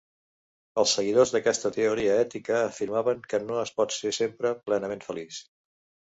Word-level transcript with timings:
Els 0.83 0.91
seguidors 0.99 1.33
d'aquesta 1.33 1.69
teoria 1.75 2.15
ètica 2.21 2.55
afirmaven 2.59 3.19
que 3.33 3.39
no 3.43 3.59
es 3.65 3.73
pot 3.81 3.93
ser 3.97 4.13
sempre 4.19 4.55
plenament 4.71 5.05
feliç. 5.09 5.39